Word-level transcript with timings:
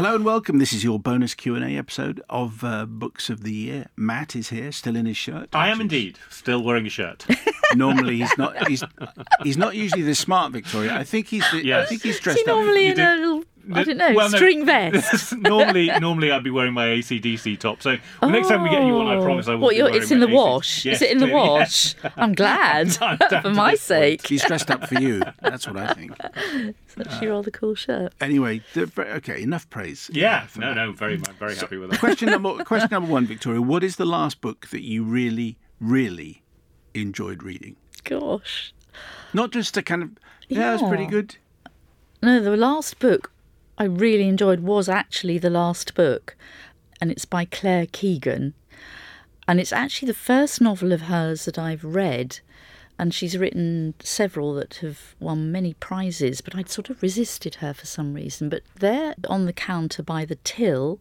Hello 0.00 0.14
and 0.14 0.24
welcome. 0.24 0.56
This 0.56 0.72
is 0.72 0.82
your 0.82 0.98
bonus 0.98 1.34
Q 1.34 1.56
and 1.56 1.62
A 1.62 1.76
episode 1.76 2.22
of 2.30 2.64
uh, 2.64 2.86
Books 2.86 3.28
of 3.28 3.42
the 3.42 3.52
Year. 3.52 3.88
Matt 3.98 4.34
is 4.34 4.48
here, 4.48 4.72
still 4.72 4.96
in 4.96 5.04
his 5.04 5.18
shirt. 5.18 5.50
I 5.52 5.68
am 5.68 5.78
indeed 5.78 6.18
still 6.30 6.62
wearing 6.62 6.86
a 6.86 6.88
shirt. 6.88 7.26
Normally 7.76 8.16
he's 8.16 8.38
not. 8.38 8.66
He's 8.66 8.82
he's 9.42 9.58
not 9.58 9.76
usually 9.76 10.00
this 10.00 10.18
smart, 10.18 10.52
Victoria. 10.52 10.96
I 10.96 11.04
think 11.04 11.26
he's. 11.26 11.44
The, 11.52 11.74
I 11.74 11.84
think 11.84 12.00
he's 12.02 12.14
Is 12.14 12.20
dressed 12.22 12.38
he 12.38 12.44
normally 12.46 12.88
up. 12.88 12.96
in 12.96 13.06
a 13.06 13.16
little, 13.16 13.44
I 13.72 13.84
don't 13.84 13.96
know, 13.96 14.12
Well, 14.14 14.30
no. 14.30 14.36
string 14.36 14.64
vest? 14.66 15.36
normally, 15.36 15.86
normally 16.00 16.30
I'd 16.30 16.44
be 16.44 16.50
wearing 16.50 16.72
my 16.72 16.86
ACDC 16.86 17.58
top. 17.58 17.82
So 17.82 17.96
the 18.20 18.26
next 18.28 18.48
time 18.48 18.62
we 18.62 18.70
get 18.70 18.82
you 18.84 18.96
on, 18.98 19.06
I 19.06 19.16
oh. 19.16 19.22
promise 19.22 19.48
I 19.48 19.54
will. 19.54 19.58
Oh. 19.58 19.62
What, 19.64 19.70
be 19.70 19.76
you're, 19.76 19.94
it's 19.94 20.10
in 20.10 20.20
the 20.20 20.26
my 20.28 20.32
AC 20.32 20.36
wash? 20.36 20.84
Yes, 20.84 20.96
Is 20.96 21.02
it 21.02 21.10
in 21.10 21.18
the 21.18 21.26
wash? 21.32 21.94
yes. 22.02 22.12
I'm 22.16 22.34
glad, 22.34 22.98
I'm 23.00 23.42
for 23.42 23.50
my 23.50 23.74
sake. 23.74 24.26
She's 24.26 24.44
dressed 24.44 24.70
up 24.70 24.86
for 24.88 25.00
you. 25.00 25.22
That's 25.40 25.66
what 25.66 25.76
I 25.76 25.94
think. 25.94 26.12
It's 26.22 26.98
actually 26.98 27.28
a 27.28 27.32
rather 27.32 27.50
cool 27.50 27.74
shirt. 27.74 28.12
Anyway, 28.20 28.62
the, 28.74 28.90
okay, 29.16 29.42
enough 29.42 29.68
praise. 29.70 30.10
Yeah, 30.12 30.46
for 30.46 30.60
no, 30.60 30.68
that. 30.68 30.74
no, 30.76 30.92
very, 30.92 31.16
very 31.16 31.54
happy 31.54 31.76
with 31.76 31.90
that. 31.90 32.00
Question 32.00 32.30
number 32.30 32.64
question 32.64 32.88
number 32.90 33.10
one, 33.10 33.26
Victoria. 33.26 33.60
What 33.60 33.84
is 33.84 33.96
the 33.96 34.06
last 34.06 34.40
book 34.40 34.68
that 34.68 34.82
you 34.82 35.04
really, 35.04 35.58
really 35.80 36.42
enjoyed 36.94 37.42
reading? 37.42 37.76
Gosh. 38.04 38.72
Not 39.32 39.52
just 39.52 39.76
a 39.76 39.82
kind 39.82 40.02
of 40.02 40.10
yeah, 40.48 40.70
it 40.70 40.82
was 40.82 40.88
pretty 40.88 41.06
good. 41.06 41.36
No, 42.22 42.40
the 42.40 42.56
last 42.56 42.98
book 42.98 43.30
I 43.80 43.84
really 43.84 44.28
enjoyed 44.28 44.60
was 44.60 44.90
actually 44.90 45.38
the 45.38 45.48
last 45.48 45.94
book, 45.94 46.36
and 47.00 47.10
it's 47.10 47.24
by 47.24 47.46
Claire 47.46 47.86
Keegan. 47.86 48.52
And 49.48 49.58
it's 49.58 49.72
actually 49.72 50.08
the 50.08 50.12
first 50.12 50.60
novel 50.60 50.92
of 50.92 51.00
hers 51.02 51.46
that 51.46 51.58
I've 51.58 51.82
read. 51.82 52.40
And 52.98 53.14
she's 53.14 53.38
written 53.38 53.94
several 54.00 54.52
that 54.56 54.74
have 54.82 55.14
won 55.18 55.50
many 55.50 55.72
prizes, 55.72 56.42
but 56.42 56.54
I'd 56.54 56.68
sort 56.68 56.90
of 56.90 57.02
resisted 57.02 57.54
her 57.56 57.72
for 57.72 57.86
some 57.86 58.12
reason. 58.12 58.50
But 58.50 58.64
there 58.78 59.14
on 59.30 59.46
the 59.46 59.52
counter 59.54 60.02
by 60.02 60.26
the 60.26 60.36
till 60.44 61.00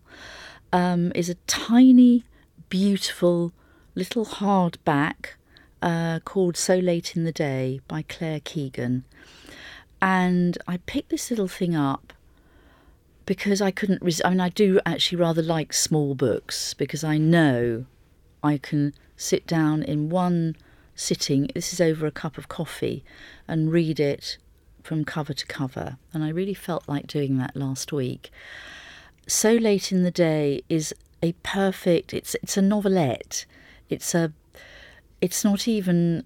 um, 0.72 1.12
is 1.16 1.30
a 1.30 1.36
tiny, 1.48 2.24
beautiful 2.70 3.52
little 3.94 4.26
hardback 4.26 5.32
uh, 5.82 6.22
called 6.24 6.56
So 6.56 6.78
Late 6.78 7.18
in 7.18 7.26
the 7.26 7.34
Day 7.34 7.82
by 7.90 8.04
Claire 8.04 8.40
Keegan. 8.40 9.04
And 10.02 10.58
I 10.66 10.78
picked 10.78 11.10
this 11.10 11.30
little 11.30 11.50
thing 11.50 11.76
up 11.76 12.14
because 13.30 13.62
I 13.62 13.70
couldn't. 13.70 14.02
Res- 14.02 14.24
I 14.26 14.32
mean, 14.32 14.40
I 14.40 14.50
do 14.50 14.80
actually 14.88 15.20
rather 15.20 15.44
like 15.44 15.72
small 15.72 16.16
books 16.16 16.74
because 16.74 17.04
I 17.04 17.20
know 17.20 17.86
I 18.44 18.58
can 18.58 18.96
sit 19.18 19.46
down 19.46 19.84
in 19.84 20.10
one 20.10 20.56
sitting. 20.96 21.48
This 21.54 21.72
is 21.72 21.80
over 21.80 22.08
a 22.08 22.12
cup 22.12 22.40
of 22.40 22.48
coffee, 22.48 23.04
and 23.48 23.72
read 23.72 24.00
it 24.00 24.40
from 24.82 25.06
cover 25.06 25.36
to 25.36 25.46
cover. 25.46 26.00
And 26.12 26.24
I 26.24 26.30
really 26.30 26.56
felt 26.56 26.90
like 26.90 27.06
doing 27.06 27.38
that 27.38 27.56
last 27.56 27.94
week. 27.94 28.32
So 29.28 29.54
late 29.54 29.92
in 29.92 30.02
the 30.02 30.10
day 30.10 30.64
is 30.68 30.92
a 31.22 31.34
perfect. 31.44 32.16
It's 32.16 32.34
it's 32.42 32.58
a 32.58 32.64
novelette. 32.64 33.46
It's 33.90 34.16
a. 34.16 34.34
It's 35.22 35.44
not 35.44 35.68
even. 35.68 36.26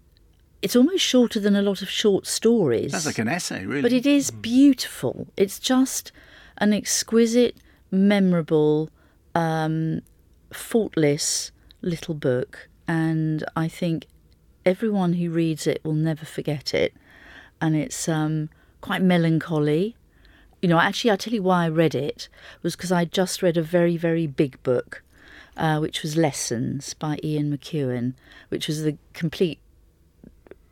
It's 0.62 0.78
almost 0.78 1.03
shorter 1.03 1.41
than 1.41 1.58
a 1.58 1.62
lot 1.62 1.81
of 1.81 1.90
short 1.90 2.28
stories. 2.28 2.94
That's 2.94 3.06
like 3.06 3.20
an 3.20 3.28
essay, 3.28 3.66
really. 3.66 3.81
But 3.81 3.91
it 3.91 4.06
is 4.06 4.30
hmm. 4.30 4.40
beautiful. 4.40 5.28
It's 5.35 5.59
just 5.59 6.14
an 6.58 6.74
exquisite, 6.74 7.58
memorable, 7.91 8.90
um, 9.36 10.02
faultless 10.52 11.52
little 11.81 12.14
book. 12.14 12.69
And 12.88 13.44
I 13.56 13.68
think 13.68 14.08
everyone 14.66 15.14
who 15.14 15.30
reads 15.30 15.68
it 15.68 15.81
will 15.84 15.94
never 15.94 16.25
forget 16.25 16.74
it. 16.74 16.94
And 17.62 17.75
it's 17.75 18.08
um, 18.09 18.50
quite 18.81 19.02
melancholy. 19.02 19.96
You 20.62 20.69
know, 20.69 20.80
actually, 20.80 21.12
I'll 21.12 21.18
tell 21.18 21.34
you 21.34 21.44
why 21.44 21.66
I 21.66 21.69
read 21.69 21.96
it 21.96 22.30
was 22.62 22.75
because 22.75 22.91
I 22.91 23.06
just 23.06 23.41
read 23.41 23.58
a 23.58 23.62
very, 23.62 23.97
very 23.97 24.28
big 24.28 24.62
book, 24.64 25.03
uh, 25.58 25.80
which 25.80 26.02
was 26.02 26.16
Lessons 26.16 26.94
by 26.94 27.20
Ian 27.24 27.56
McEwan, 27.56 28.14
which 28.50 28.68
was 28.68 28.84
the 28.84 28.97
complete 29.14 29.59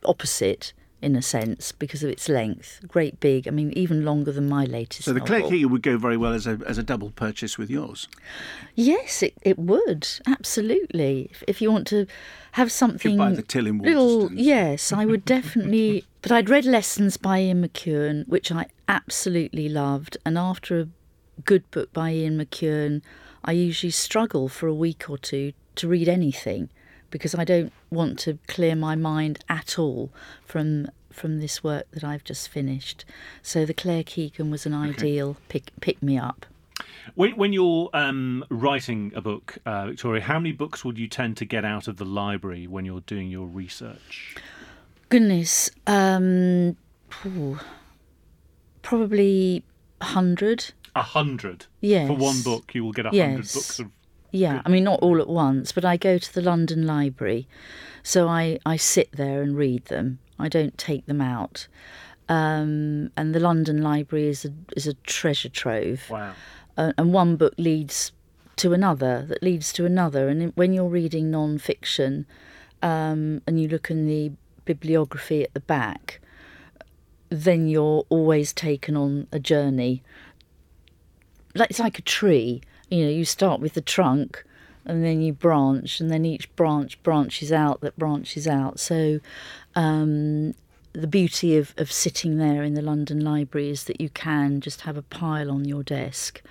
opposite 0.05 0.73
in 1.01 1.15
a 1.15 1.21
sense 1.21 1.71
because 1.71 2.03
of 2.03 2.09
its 2.09 2.29
length. 2.29 2.79
Great 2.87 3.19
big, 3.19 3.47
I 3.47 3.51
mean, 3.51 3.71
even 3.73 4.05
longer 4.05 4.31
than 4.31 4.47
my 4.47 4.65
latest 4.65 5.03
so 5.03 5.13
the 5.13 5.19
novel. 5.19 5.39
Claire 5.39 5.49
Keegan 5.49 5.71
would 5.71 5.81
go 5.81 5.97
very 5.97 6.17
well 6.17 6.33
as 6.33 6.45
a 6.45 6.59
as 6.65 6.77
a 6.77 6.83
double 6.83 7.09
purchase 7.11 7.57
with 7.57 7.69
yours. 7.69 8.07
Yes, 8.75 9.23
it, 9.23 9.33
it 9.41 9.57
would 9.57 10.07
absolutely. 10.27 11.29
If, 11.31 11.43
if 11.47 11.61
you 11.61 11.71
want 11.71 11.87
to 11.87 12.05
have 12.53 12.71
something 12.71 13.17
buy 13.17 13.31
the 13.31 13.41
till 13.41 13.67
in 13.67 13.79
little, 13.79 14.31
yes, 14.31 14.93
I 14.93 15.05
would 15.05 15.25
definitely. 15.25 16.05
but 16.21 16.31
I'd 16.31 16.49
read 16.49 16.65
Lessons 16.65 17.17
by 17.17 17.41
Ian 17.41 17.67
McEwan, 17.67 18.27
which 18.27 18.51
I 18.51 18.67
absolutely 18.87 19.69
loved, 19.69 20.17
and 20.25 20.37
after 20.37 20.79
a 20.79 20.87
good 21.43 21.69
book 21.71 21.91
by 21.93 22.11
Ian 22.11 22.37
McEwan, 22.37 23.01
I 23.43 23.53
usually 23.53 23.91
struggle 23.91 24.47
for 24.47 24.67
a 24.67 24.73
week 24.73 25.09
or 25.09 25.17
two 25.17 25.53
to 25.75 25.87
read 25.87 26.07
anything 26.07 26.69
because 27.11 27.35
I 27.35 27.43
don't 27.43 27.71
want 27.89 28.17
to 28.19 28.39
clear 28.47 28.75
my 28.75 28.95
mind 28.95 29.39
at 29.47 29.77
all 29.77 30.09
from 30.45 30.87
from 31.11 31.39
this 31.39 31.61
work 31.63 31.85
that 31.91 32.03
I've 32.05 32.23
just 32.23 32.47
finished. 32.49 33.03
So 33.41 33.65
the 33.65 33.73
Claire 33.73 34.03
Keegan 34.03 34.49
was 34.49 34.65
an 34.65 34.73
ideal 34.73 35.35
pick 35.49 35.71
pick 35.81 36.01
me 36.01 36.17
up. 36.17 36.45
When, 37.15 37.35
when 37.35 37.53
you're 37.53 37.89
um, 37.93 38.45
writing 38.49 39.11
a 39.15 39.21
book, 39.21 39.57
uh, 39.65 39.87
Victoria, 39.87 40.21
how 40.21 40.39
many 40.39 40.51
books 40.51 40.83
would 40.85 40.97
you 40.97 41.07
tend 41.07 41.37
to 41.37 41.45
get 41.45 41.63
out 41.65 41.87
of 41.87 41.97
the 41.97 42.05
library 42.05 42.65
when 42.67 42.85
you're 42.85 43.01
doing 43.01 43.29
your 43.29 43.45
research? 43.47 44.35
Goodness, 45.09 45.69
um, 45.87 46.77
phew, 47.09 47.59
probably 48.81 49.63
hundred. 50.01 50.71
A 50.95 51.01
hundred. 51.01 51.65
Yes. 51.81 52.07
For 52.07 52.15
one 52.15 52.41
book, 52.41 52.73
you 52.73 52.83
will 52.83 52.91
get 52.93 53.05
a 53.05 53.09
hundred 53.09 53.37
Yes. 53.39 53.53
books 53.53 53.79
of. 53.79 53.87
Yeah, 54.31 54.61
I 54.65 54.69
mean 54.69 54.85
not 54.85 54.99
all 55.01 55.19
at 55.19 55.27
once, 55.27 55.71
but 55.71 55.83
I 55.83 55.97
go 55.97 56.17
to 56.17 56.33
the 56.33 56.41
London 56.41 56.87
Library, 56.87 57.47
so 58.01 58.27
I 58.27 58.59
I 58.65 58.77
sit 58.77 59.11
there 59.11 59.41
and 59.41 59.57
read 59.57 59.85
them. 59.85 60.19
I 60.39 60.47
don't 60.47 60.77
take 60.77 61.05
them 61.05 61.21
out, 61.21 61.67
um, 62.29 63.11
and 63.17 63.35
the 63.35 63.39
London 63.39 63.81
Library 63.81 64.27
is 64.27 64.45
a 64.45 64.53
is 64.75 64.87
a 64.87 64.93
treasure 64.93 65.49
trove. 65.49 66.09
Wow. 66.09 66.33
uh, 66.77 66.93
and 66.97 67.13
one 67.13 67.35
book 67.35 67.53
leads 67.57 68.11
to 68.57 68.73
another 68.73 69.25
that 69.27 69.41
leads 69.41 69.73
to 69.73 69.85
another 69.85 70.29
and 70.29 70.51
when 70.55 70.73
you're 70.73 70.87
reading 70.87 71.31
non-fiction 71.31 72.25
um, 72.83 73.41
and 73.47 73.59
you 73.59 73.67
look 73.67 73.89
in 73.89 74.05
the 74.05 74.31
bibliography 74.65 75.43
at 75.43 75.53
the 75.53 75.59
back 75.59 76.19
then 77.29 77.67
you're 77.67 78.05
always 78.09 78.53
taken 78.53 78.95
on 78.95 79.25
a 79.31 79.39
journey 79.39 80.03
like 81.55 81.69
it's 81.69 81.79
like 81.79 81.97
a 81.97 82.03
tree 82.03 82.61
you 82.91 83.03
know 83.03 83.09
you 83.09 83.25
start 83.25 83.59
with 83.59 83.73
the 83.73 83.81
trunk 83.81 84.43
and 84.85 85.03
then 85.03 85.21
you 85.21 85.33
branch 85.33 85.99
and 85.99 86.11
then 86.11 86.25
each 86.25 86.53
branch 86.55 87.01
branches 87.03 87.51
out 87.51 87.81
that 87.81 87.97
branches 87.97 88.47
out 88.47 88.79
so 88.79 89.19
um, 89.75 90.53
the 90.93 91.07
beauty 91.07 91.57
of, 91.57 91.73
of 91.77 91.91
sitting 91.91 92.37
there 92.37 92.63
in 92.63 92.73
the 92.73 92.81
London 92.81 93.21
Library 93.21 93.69
is 93.69 93.85
that 93.85 94.01
you 94.01 94.09
can 94.09 94.59
just 94.59 94.81
have 94.81 94.97
a 94.97 95.01
pile 95.01 95.49
on 95.49 95.65
your 95.65 95.83
desk 95.83 96.41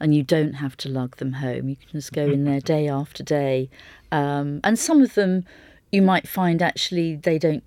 and 0.00 0.14
you 0.14 0.22
don't 0.22 0.54
have 0.54 0.76
to 0.78 0.88
lug 0.88 1.16
them 1.16 1.34
home. 1.34 1.68
You 1.68 1.76
can 1.76 1.90
just 1.92 2.12
go 2.12 2.24
in 2.24 2.44
there 2.44 2.60
day 2.60 2.88
after 2.88 3.22
day. 3.22 3.68
Um, 4.10 4.60
and 4.64 4.78
some 4.78 5.02
of 5.02 5.14
them 5.14 5.44
you 5.90 6.00
might 6.00 6.26
find 6.26 6.62
actually 6.62 7.16
they 7.16 7.38
don't 7.38 7.62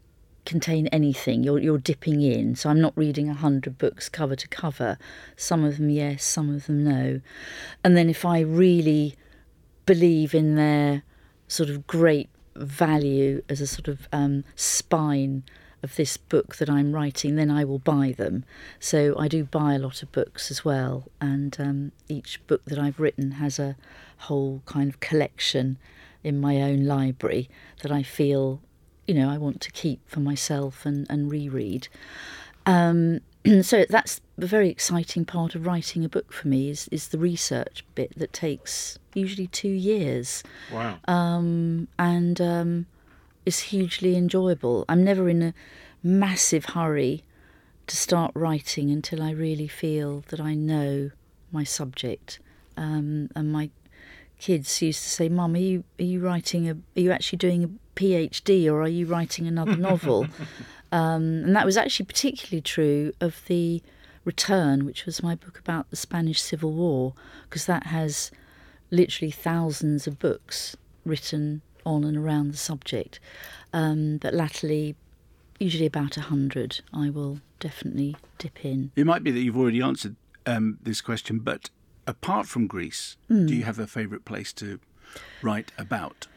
contain 0.45 0.87
anything. 0.87 1.43
You're 1.43 1.59
you're 1.59 1.77
dipping 1.77 2.21
in. 2.21 2.55
So 2.55 2.69
I'm 2.69 2.81
not 2.81 2.93
reading 2.95 3.29
a 3.29 3.33
hundred 3.33 3.77
books 3.77 4.09
cover 4.09 4.35
to 4.35 4.47
cover. 4.47 4.97
Some 5.35 5.63
of 5.63 5.77
them 5.77 5.89
yes, 5.89 6.23
some 6.23 6.53
of 6.53 6.67
them 6.67 6.83
no. 6.83 7.21
And 7.83 7.97
then 7.97 8.09
if 8.09 8.25
I 8.25 8.39
really 8.39 9.15
believe 9.85 10.33
in 10.33 10.55
their 10.55 11.03
sort 11.47 11.69
of 11.69 11.85
great 11.87 12.29
value 12.55 13.43
as 13.49 13.61
a 13.61 13.67
sort 13.67 13.87
of 13.87 14.07
um, 14.11 14.43
spine 14.55 15.43
of 15.83 15.95
this 15.95 16.17
book 16.17 16.55
that 16.55 16.69
I'm 16.69 16.93
writing, 16.93 17.35
then 17.35 17.51
I 17.51 17.63
will 17.63 17.79
buy 17.79 18.13
them. 18.17 18.43
So 18.79 19.15
I 19.17 19.27
do 19.27 19.43
buy 19.43 19.73
a 19.75 19.79
lot 19.79 20.01
of 20.01 20.11
books 20.11 20.49
as 20.49 20.65
well, 20.65 21.09
and 21.21 21.55
um, 21.59 21.91
each 22.09 22.45
book 22.47 22.65
that 22.65 22.79
I've 22.79 22.99
written 22.99 23.31
has 23.31 23.59
a 23.59 23.75
whole 24.17 24.63
kind 24.65 24.89
of 24.89 24.99
collection 24.99 25.77
in 26.23 26.41
my 26.41 26.61
own 26.61 26.85
library 26.85 27.49
that 27.83 27.91
I 27.91 28.01
feel, 28.01 28.61
you 29.07 29.13
know, 29.13 29.29
I 29.29 29.37
want 29.37 29.61
to 29.61 29.71
keep 29.71 30.07
for 30.09 30.19
myself 30.19 30.85
and, 30.85 31.05
and 31.09 31.31
reread. 31.31 31.87
Um, 32.65 33.21
so 33.61 33.85
that's 33.89 34.21
a 34.37 34.47
very 34.47 34.69
exciting 34.69 35.25
part 35.25 35.55
of 35.55 35.65
writing 35.65 36.03
a 36.03 36.09
book 36.09 36.33
for 36.33 36.47
me 36.47 36.69
is, 36.69 36.87
is 36.91 37.09
the 37.09 37.17
research 37.17 37.85
bit 37.95 38.17
that 38.17 38.33
takes 38.33 38.97
usually 39.13 39.47
two 39.47 39.69
years. 39.69 40.43
Wow. 40.71 40.97
Um, 41.07 41.87
and 41.99 42.41
um, 42.41 42.85
is 43.45 43.59
hugely 43.59 44.15
enjoyable. 44.15 44.85
I'm 44.89 45.03
never 45.03 45.29
in 45.29 45.41
a 45.41 45.53
massive 46.03 46.65
hurry 46.65 47.23
to 47.87 47.95
start 47.95 48.31
writing 48.33 48.89
until 48.89 49.21
I 49.21 49.31
really 49.31 49.67
feel 49.67 50.23
that 50.29 50.39
I 50.39 50.55
know 50.55 51.11
my 51.51 51.63
subject. 51.63 52.39
Um, 52.77 53.29
and 53.35 53.51
my 53.51 53.69
kids 54.39 54.81
used 54.81 55.03
to 55.03 55.09
say, 55.09 55.29
"Mum, 55.29 55.55
are 55.55 55.57
you 55.57 55.83
are 55.99 56.03
you 56.03 56.19
writing 56.19 56.69
a? 56.69 56.73
Are 56.73 57.01
you 57.01 57.11
actually 57.11 57.37
doing 57.37 57.63
a 57.63 57.99
PhD, 57.99 58.71
or 58.71 58.81
are 58.81 58.87
you 58.87 59.05
writing 59.05 59.47
another 59.47 59.75
novel?" 59.75 60.27
um, 60.91 61.43
and 61.45 61.55
that 61.55 61.65
was 61.65 61.77
actually 61.77 62.05
particularly 62.05 62.61
true 62.61 63.13
of 63.21 63.41
the 63.47 63.81
Return, 64.25 64.85
which 64.85 65.05
was 65.05 65.21
my 65.21 65.35
book 65.35 65.59
about 65.59 65.89
the 65.91 65.95
Spanish 65.95 66.41
Civil 66.41 66.71
War, 66.71 67.13
because 67.43 67.67
that 67.67 67.85
has 67.87 68.31
literally 68.89 69.29
thousands 69.29 70.07
of 70.07 70.17
books 70.17 70.75
written 71.05 71.61
on 71.85 72.03
and 72.03 72.17
around 72.17 72.51
the 72.51 72.57
subject. 72.57 73.19
Um, 73.71 74.17
but 74.17 74.33
latterly, 74.33 74.95
usually 75.59 75.85
about 75.85 76.17
a 76.17 76.21
hundred, 76.21 76.81
I 76.91 77.11
will 77.11 77.39
definitely 77.59 78.15
dip 78.39 78.65
in. 78.65 78.91
It 78.95 79.05
might 79.05 79.23
be 79.23 79.29
that 79.29 79.39
you've 79.39 79.57
already 79.57 79.81
answered 79.81 80.15
um, 80.47 80.79
this 80.81 81.01
question, 81.01 81.37
but 81.39 81.69
apart 82.07 82.47
from 82.47 82.67
Greece, 82.67 83.17
Hmm. 83.27 83.45
do 83.47 83.55
you 83.55 83.63
have 83.63 83.79
a 83.79 83.87
favourite 83.87 84.25
place 84.25 84.53
to 84.53 84.79
write 85.41 85.71
about? 85.77 86.27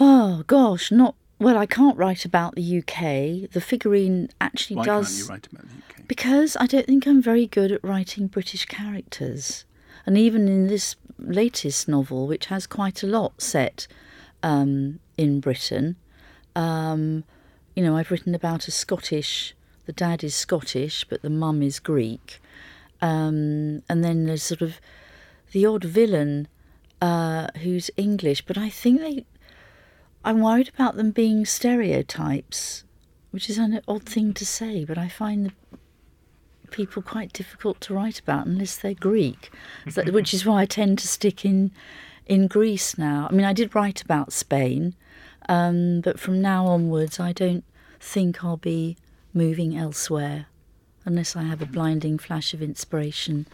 Oh 0.00 0.42
gosh, 0.46 0.90
not 0.90 1.14
well. 1.38 1.56
I 1.58 1.66
can't 1.66 1.96
write 1.96 2.24
about 2.24 2.54
the 2.56 2.62
UK. 2.78 3.46
The 3.52 3.60
figurine 3.60 4.28
actually 4.40 4.76
Why 4.76 4.84
does 4.84 5.08
can't 5.08 5.18
you 5.18 5.26
write 5.26 5.46
about 5.52 5.62
the 5.68 5.74
UK? 6.00 6.08
because 6.08 6.56
I 6.58 6.66
don't 6.66 6.86
think 6.86 7.06
I'm 7.06 7.22
very 7.22 7.46
good 7.46 7.70
at 7.72 7.82
writing 7.84 8.26
British 8.26 8.66
characters, 8.66 9.64
and 10.06 10.18
even 10.18 10.48
in 10.48 10.66
this 10.66 10.96
latest 11.18 11.88
novel, 11.88 12.26
which 12.26 12.46
has 12.46 12.66
quite 12.66 13.02
a 13.02 13.06
lot 13.06 13.40
set 13.40 13.86
um, 14.42 14.98
in 15.16 15.40
Britain, 15.40 15.96
um, 16.56 17.24
you 17.74 17.82
know, 17.82 17.96
I've 17.96 18.10
written 18.10 18.34
about 18.34 18.68
a 18.68 18.70
Scottish. 18.70 19.54
The 19.86 19.92
dad 19.92 20.24
is 20.24 20.34
Scottish, 20.34 21.04
but 21.04 21.22
the 21.22 21.30
mum 21.30 21.62
is 21.62 21.78
Greek, 21.78 22.40
um, 23.04 23.82
and 23.86 24.02
then 24.02 24.24
there's 24.24 24.42
sort 24.42 24.62
of 24.62 24.80
the 25.52 25.66
odd 25.66 25.84
villain 25.84 26.48
uh, 27.02 27.48
who's 27.62 27.90
English, 27.98 28.46
but 28.46 28.56
I 28.56 28.70
think 28.70 29.00
they. 29.00 29.26
I'm 30.24 30.40
worried 30.40 30.70
about 30.74 30.96
them 30.96 31.10
being 31.10 31.44
stereotypes, 31.44 32.84
which 33.30 33.50
is 33.50 33.58
an 33.58 33.78
odd 33.86 34.04
thing 34.04 34.32
to 34.32 34.46
say, 34.46 34.86
but 34.86 34.96
I 34.96 35.08
find 35.08 35.52
the 36.62 36.68
people 36.70 37.02
quite 37.02 37.30
difficult 37.34 37.78
to 37.82 37.94
write 37.94 38.20
about 38.20 38.46
unless 38.46 38.76
they're 38.78 38.94
Greek, 38.94 39.52
So- 39.90 40.04
which 40.10 40.32
is 40.32 40.46
why 40.46 40.62
I 40.62 40.66
tend 40.66 40.98
to 41.00 41.08
stick 41.08 41.44
in 41.44 41.72
in 42.24 42.46
Greece 42.46 42.96
now. 42.96 43.28
I 43.30 43.34
mean, 43.34 43.44
I 43.44 43.52
did 43.52 43.74
write 43.74 44.00
about 44.00 44.32
Spain, 44.32 44.94
um, 45.46 46.00
but 46.00 46.18
from 46.18 46.40
now 46.40 46.64
onwards, 46.68 47.20
I 47.20 47.32
don't 47.32 47.64
think 48.00 48.42
I'll 48.42 48.56
be 48.56 48.96
moving 49.34 49.76
elsewhere 49.76 50.46
unless 51.04 51.36
I 51.36 51.42
have 51.44 51.60
a 51.62 51.66
blinding 51.66 52.18
flash 52.18 52.54
of 52.54 52.62
inspiration 52.62 53.46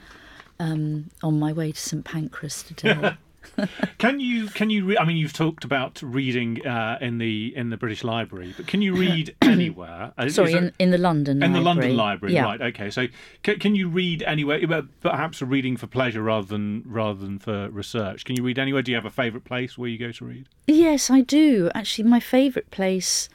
um, 0.58 1.11
on 1.23 1.38
my 1.38 1.52
way 1.52 1.73
to 1.73 1.79
St 1.81 2.05
Pancras 2.05 2.62
today. 2.62 3.17
Can 3.99 4.20
you 4.20 4.49
can 4.49 4.69
you? 4.69 4.85
Re- 4.85 4.99
I 4.99 5.05
mean, 5.06 5.17
you've 5.17 5.32
talked 5.32 5.64
about 5.64 6.00
reading 6.02 6.64
uh, 6.67 6.99
in 7.00 7.17
the 7.17 7.55
in 7.56 7.70
the 7.70 7.79
British 7.79 8.05
Library, 8.05 8.52
but 8.55 8.67
can 8.67 8.82
you 8.82 8.94
read 8.94 9.35
anywhere? 9.43 10.12
Uh, 10.19 10.25
is 10.26 10.35
Sorry, 10.35 10.52
there- 10.52 10.62
in, 10.64 10.73
in 10.79 10.91
the 10.91 10.99
London 10.99 11.43
in 11.43 11.52
the 11.55 11.58
library. 11.61 11.88
London 11.88 11.97
Library, 11.97 12.35
yeah. 12.35 12.44
right? 12.44 12.61
Okay, 12.61 12.91
so 12.91 13.06
can, 13.43 13.58
can 13.58 13.75
you 13.75 13.88
read 13.88 14.23
anywhere? 14.25 14.61
uh, 14.70 14.82
Perhaps 15.00 15.41
a 15.41 15.47
reading 15.47 15.79
for 15.79 15.87
pleasure 15.87 16.23
rather 16.23 16.47
than 16.47 16.82
rather 16.87 17.19
than 17.19 17.38
for 17.38 17.70
research. 17.70 18.26
Can 18.26 18.37
you 18.37 18.43
read 18.43 18.58
anywhere? 18.58 18.82
Do 18.82 18.93
you 18.93 18.97
have 18.97 19.06
a 19.06 19.11
favourite 19.11 19.44
place 19.47 19.79
where 19.79 19.88
you 19.88 19.97
go 19.99 20.12
to 20.12 20.25
read? 20.25 20.47
Yes, 20.67 21.08
I 21.11 21.23
do. 21.23 21.70
Actually, 21.75 22.08
my 22.08 22.20
favourite 22.20 22.70
place 22.70 23.31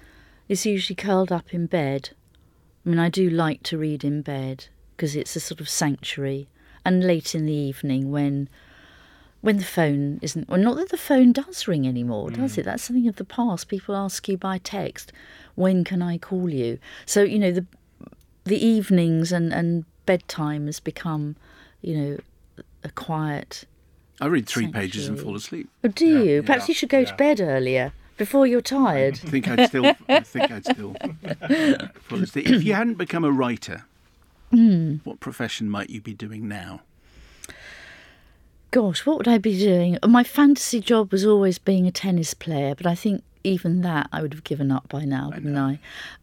is 0.48 0.68
usually 0.68 0.96
curled 0.96 1.32
up 1.32 1.52
in 1.52 1.66
bed. 1.66 2.12
I 2.86 2.90
mean, 2.90 3.00
I 3.00 3.10
do 3.10 3.30
like 3.30 3.64
to 3.64 3.78
read 3.78 4.04
in 4.04 4.22
bed 4.22 4.68
because 4.96 5.16
it's 5.16 5.36
a 5.36 5.40
sort 5.40 5.60
of 5.60 5.70
sanctuary. 5.70 6.48
And 6.84 7.04
late 7.04 7.34
in 7.34 7.48
the 7.48 7.54
evening 7.54 8.12
when 8.12 8.48
when 9.42 9.58
the 9.58 9.64
phone 9.64 10.18
isn't 10.24 10.50
well 10.50 10.60
not 10.60 10.76
that 10.76 10.90
the 10.90 10.98
phone 10.98 11.32
does 11.32 11.68
ring 11.68 11.88
anymore 11.88 12.30
does 12.30 12.56
mm. 12.56 12.58
it? 12.60 12.64
That's 12.64 12.84
something 12.84 13.08
of 13.08 13.16
the 13.16 13.26
past. 13.26 13.70
People 13.70 13.96
ask 13.96 14.28
you 14.28 14.38
by 14.38 14.60
text 14.60 15.12
when 15.56 15.84
can 15.84 16.04
i 16.04 16.20
call 16.20 16.48
you? 16.48 16.78
So 17.08 17.24
you 17.24 17.40
know 17.40 17.52
the 17.52 17.66
the 18.44 18.64
evenings 18.64 19.32
and 19.32 19.52
and 19.52 19.86
bedtime 20.06 20.68
has 20.68 20.80
become 20.80 21.36
you 21.82 21.98
know 21.98 22.18
a 22.84 22.90
quiet 22.90 23.66
I 24.22 24.28
read 24.28 24.48
three 24.48 24.68
pages 24.68 25.08
and 25.08 25.20
fall 25.20 25.36
asleep. 25.36 25.68
oh, 25.84 25.90
do 25.90 26.06
you? 26.06 26.42
Perhaps 26.42 26.66
yeah, 26.66 26.68
you 26.68 26.74
should 26.76 26.90
go 26.90 27.04
to 27.04 27.16
bed 27.16 27.42
earlier 27.42 27.94
before 28.18 28.48
you're 28.48 28.62
tired 28.62 29.16
I 29.24 29.30
think 29.30 29.48
I'd 29.48 29.68
still. 29.68 29.86
I 30.08 30.20
think 30.22 30.52
I'd 30.52 30.66
still. 30.66 30.96
If 32.36 32.64
you 32.64 32.74
hadn't 32.74 32.98
become 32.98 33.24
a 33.24 33.32
writer, 33.32 33.86
Hmm. 34.52 34.96
what 35.04 35.20
profession 35.20 35.70
might 35.70 35.90
you 35.90 36.02
be 36.02 36.14
doing 36.14 36.48
now? 36.48 36.82
Gosh, 38.72 39.06
what 39.06 39.18
would 39.18 39.28
I 39.28 39.38
be 39.38 39.58
doing? 39.58 39.98
My 40.06 40.24
fantasy 40.24 40.80
job 40.82 41.12
was 41.12 41.26
always 41.26 41.58
being 41.58 41.88
a 41.88 41.92
tennis 41.92 42.34
player, 42.34 42.76
but 42.76 42.86
I 42.86 42.96
think 42.96 43.24
even 43.46 43.82
that 43.82 44.10
I 44.12 44.22
would 44.22 44.34
have 44.34 44.44
given 44.44 44.72
up 44.72 44.90
by 44.90 45.06
now, 45.06 45.32
wouldn't 45.34 45.58
I? 45.58 45.80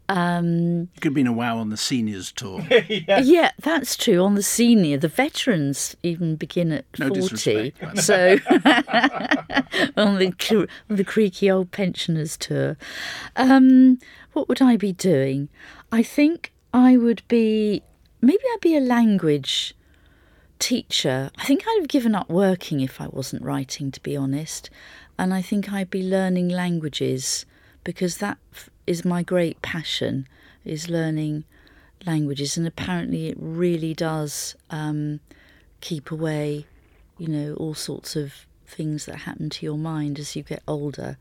Um, 0.09 0.81
You 0.81 0.89
could 1.01 1.05
have 1.05 1.15
been 1.15 1.27
a 1.27 1.33
wow 1.33 1.59
on 1.59 1.71
the 1.71 1.77
seniors 1.77 2.33
tour. 2.33 2.61
yeah. 2.89 3.53
that's 3.59 3.97
true. 3.97 4.23
On 4.23 4.35
the 4.35 4.43
senior, 4.43 4.99
the 4.99 5.09
veterans 5.09 5.97
even 6.03 6.37
begin 6.37 6.73
at 6.73 6.85
No 6.99 7.09
40. 7.09 7.73
So 7.95 8.37
on 9.97 10.19
the, 10.19 10.69
the 10.89 11.05
creaky 11.05 11.51
old 11.51 11.71
pensioners 11.71 12.37
tour. 12.37 12.77
Um, 13.37 13.99
what 14.33 14.49
would 14.49 14.61
I 14.61 14.77
be 14.77 14.93
doing? 14.93 15.49
I 15.91 16.03
think 16.03 16.53
I 16.75 16.97
would 16.97 17.23
be, 17.29 17.83
maybe 18.21 18.43
I'd 18.53 18.61
be 18.61 18.77
a 18.77 18.81
language 18.81 19.75
teacher. 20.59 21.31
I 21.37 21.45
think 21.45 21.65
I'd 21.67 21.81
have 21.81 21.89
given 21.89 22.15
up 22.15 22.29
working 22.31 22.81
if 22.81 23.01
I 23.01 23.09
wasn't 23.09 23.43
writing, 23.43 23.91
to 23.91 24.01
be 24.01 24.17
honest. 24.17 24.71
And 25.19 25.33
I 25.33 25.43
think 25.43 25.73
I'd 25.73 25.91
be 25.91 26.03
learning 26.03 26.49
languages 26.49 27.47
because 27.85 28.19
that 28.19 28.39
f- 28.53 28.71
is 28.87 29.05
my 29.05 29.23
great 29.23 29.61
passion, 29.63 30.27
is 30.65 30.89
learning 30.89 31.45
languages. 32.07 32.57
And 32.57 32.67
apparently, 32.67 33.29
it 33.29 33.37
really 33.39 33.95
does 33.95 34.57
um, 34.71 35.21
keep 35.81 36.11
away, 36.11 36.67
you 37.19 37.29
know, 37.29 37.55
all 37.55 37.75
sorts 37.75 38.17
of 38.17 38.47
things 38.67 39.07
that 39.07 39.17
happen 39.17 39.51
to 39.51 39.67
your 39.67 39.79
mind 39.79 40.19
as 40.19 40.35
you 40.35 40.43
get 40.43 40.63
older. 40.67 41.19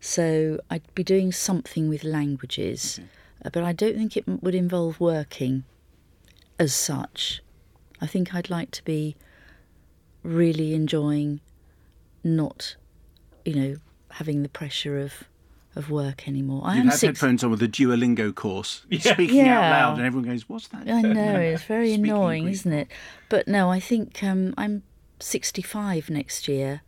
So 0.00 0.60
I'd 0.70 0.82
be 0.94 1.04
doing 1.04 1.32
something 1.32 1.88
with 1.88 2.04
languages, 2.04 3.00
uh, 3.44 3.50
but 3.50 3.62
I 3.62 3.72
don't 3.72 3.96
think 3.96 4.16
it 4.16 4.24
would 4.26 4.54
involve 4.54 5.00
working 5.00 5.64
as 6.58 6.74
such. 6.74 7.42
I 8.00 8.06
think 8.06 8.34
I'd 8.34 8.50
like 8.50 8.70
to 8.72 8.84
be 8.84 9.16
really 10.22 10.74
enjoying 10.74 11.40
not, 12.22 12.76
you 13.50 13.60
know, 13.60 13.76
having 14.12 14.42
the 14.42 14.48
pressure 14.48 14.98
of 14.98 15.24
of 15.76 15.88
work 15.88 16.26
anymore. 16.26 16.62
I 16.64 16.74
You'd 16.74 16.80
am 16.80 16.86
have 16.86 16.98
six. 16.98 17.20
headphones 17.20 17.44
on 17.44 17.50
with 17.52 17.62
a 17.62 17.68
Duolingo 17.68 18.34
course, 18.34 18.84
speaking 19.00 19.48
out 19.48 19.70
loud, 19.70 19.98
and 19.98 20.06
everyone 20.06 20.28
goes, 20.28 20.48
"What's 20.48 20.68
that?" 20.68 20.88
I 20.88 21.02
know 21.02 21.36
it's 21.52 21.62
very 21.62 21.92
annoying, 21.92 22.44
Greek. 22.44 22.54
isn't 22.54 22.72
it? 22.72 22.88
But 23.28 23.46
no, 23.48 23.70
I 23.70 23.80
think 23.80 24.22
um, 24.22 24.54
I'm 24.56 24.82
65 25.20 26.10
next 26.10 26.48
year, 26.48 26.82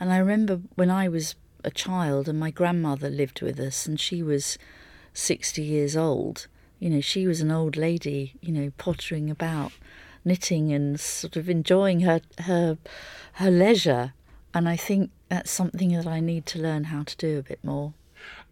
and 0.00 0.12
I 0.12 0.18
remember 0.18 0.60
when 0.74 0.90
I 0.90 1.08
was 1.08 1.34
a 1.62 1.70
child 1.70 2.28
and 2.28 2.38
my 2.38 2.50
grandmother 2.50 3.08
lived 3.08 3.40
with 3.40 3.58
us, 3.60 3.86
and 3.86 3.98
she 3.98 4.22
was 4.22 4.58
60 5.14 5.62
years 5.62 5.96
old. 5.96 6.46
You 6.80 6.90
know, 6.90 7.00
she 7.00 7.26
was 7.26 7.40
an 7.40 7.50
old 7.50 7.76
lady, 7.76 8.34
you 8.40 8.52
know, 8.52 8.72
pottering 8.78 9.30
about, 9.30 9.72
knitting 10.24 10.72
and 10.72 10.98
sort 10.98 11.36
of 11.36 11.48
enjoying 11.48 12.00
her 12.00 12.20
her 12.40 12.78
her 13.34 13.50
leisure. 13.50 14.12
And 14.54 14.68
I 14.68 14.76
think 14.76 15.10
that's 15.28 15.50
something 15.50 15.92
that 15.92 16.06
I 16.06 16.20
need 16.20 16.46
to 16.46 16.58
learn 16.60 16.84
how 16.84 17.02
to 17.02 17.16
do 17.16 17.38
a 17.38 17.42
bit 17.42 17.58
more. 17.62 17.92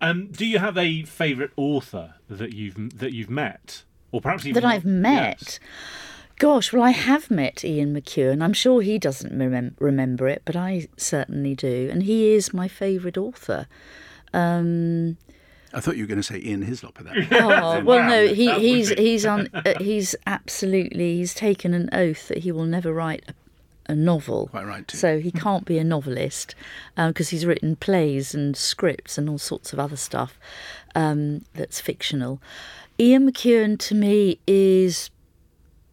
Um, 0.00 0.26
do 0.26 0.44
you 0.44 0.58
have 0.58 0.76
a 0.76 1.04
favourite 1.04 1.52
author 1.56 2.14
that 2.28 2.52
you've 2.52 2.98
that 2.98 3.12
you've 3.12 3.30
met, 3.30 3.84
or 4.10 4.20
perhaps 4.20 4.44
even 4.44 4.60
that 4.62 4.68
I've 4.68 4.84
met. 4.84 5.38
Yes. 5.40 5.60
Gosh, 6.38 6.72
well, 6.72 6.82
I 6.82 6.90
have 6.90 7.30
met 7.30 7.64
Ian 7.64 7.94
McEwan. 7.94 8.42
I'm 8.42 8.52
sure 8.52 8.82
he 8.82 8.98
doesn't 8.98 9.32
remem- 9.32 9.74
remember 9.78 10.26
it, 10.26 10.42
but 10.44 10.56
I 10.56 10.88
certainly 10.96 11.54
do. 11.54 11.88
And 11.92 12.02
he 12.02 12.32
is 12.32 12.52
my 12.52 12.66
favourite 12.66 13.16
author. 13.16 13.68
Um, 14.34 15.18
I 15.72 15.80
thought 15.80 15.96
you 15.96 16.02
were 16.02 16.08
going 16.08 16.20
to 16.20 16.22
say 16.22 16.40
Ian 16.40 16.62
Hislop 16.62 16.98
at 16.98 17.04
that. 17.04 17.28
oh, 17.42 17.84
well, 17.84 18.08
no, 18.08 18.26
he, 18.26 18.52
he's 18.54 18.90
he's 18.90 19.24
on. 19.24 19.48
Uh, 19.54 19.74
he's 19.78 20.16
absolutely. 20.26 21.18
He's 21.18 21.34
taken 21.34 21.74
an 21.74 21.88
oath 21.92 22.28
that 22.28 22.38
he 22.38 22.50
will 22.50 22.64
never 22.64 22.92
write 22.92 23.22
a, 23.28 23.34
a 23.86 23.94
novel. 23.94 24.48
Quite 24.48 24.66
right, 24.66 24.86
too. 24.86 24.96
So 24.96 25.18
he 25.18 25.30
can't 25.30 25.64
be 25.64 25.78
a 25.78 25.84
novelist 25.84 26.54
because 26.96 27.30
he's 27.30 27.44
written 27.44 27.76
plays 27.76 28.34
and 28.34 28.56
scripts 28.56 29.18
and 29.18 29.28
all 29.28 29.38
sorts 29.38 29.72
of 29.72 29.78
other 29.78 29.96
stuff 29.96 30.38
um, 30.94 31.44
that's 31.54 31.80
fictional. 31.80 32.40
Ian 32.98 33.30
McEwan 33.30 33.78
to 33.80 33.94
me 33.94 34.38
is 34.46 35.10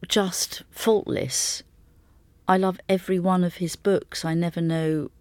just 0.07 0.63
faultless. 0.69 1.63
I 2.47 2.57
love 2.57 2.79
every 2.89 3.19
one 3.19 3.43
of 3.43 3.55
his 3.55 3.75
books. 3.75 4.25
I 4.25 4.33
never 4.33 4.61
know 4.61 5.11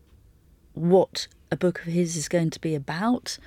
what 0.75 1.29
a 1.51 1.57
book 1.57 1.81
of 1.81 1.87
his 1.87 2.17
is 2.17 2.29
going 2.29 2.51
to 2.51 2.61
be 2.61 2.75
about. 2.75 3.39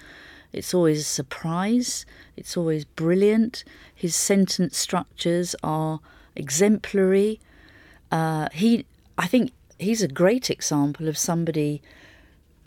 It's 0.54 0.74
always 0.74 1.00
a 1.00 1.04
surprise. 1.04 2.06
It's 2.36 2.58
always 2.58 2.86
brilliant. 2.86 3.63
His 3.94 4.16
sentence 4.16 4.78
structures 4.78 5.56
are 5.63 6.00
exemplary. 6.36 7.40
Uh, 8.12 8.50
he, 8.51 8.86
I 9.22 9.28
think, 9.28 9.51
he's 9.78 10.01
a 10.01 10.08
great 10.08 10.50
example 10.50 11.08
of 11.08 11.16
somebody 11.16 11.84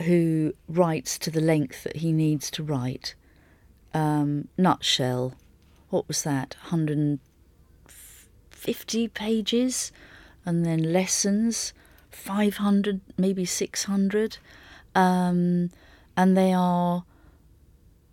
who 0.02 0.54
writes 0.68 1.18
to 1.18 1.32
the 1.32 1.40
length 1.40 1.82
that 1.82 1.96
he 1.96 2.12
needs 2.12 2.48
to 2.52 2.62
write. 2.62 3.16
Um, 3.92 4.46
nutshell, 4.56 5.34
what 5.90 6.06
was 6.06 6.22
that? 6.22 6.54
150 6.62 9.08
pages, 9.08 9.90
and 10.46 10.64
then 10.64 10.92
lessons, 10.92 11.72
500, 12.12 13.00
maybe 13.18 13.44
600, 13.44 14.38
um, 14.94 15.70
and 16.16 16.36
they 16.36 16.52
are 16.52 17.02